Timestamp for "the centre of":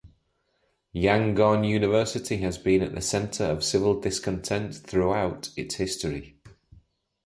2.95-3.63